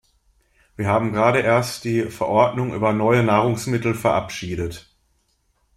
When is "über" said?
2.73-2.91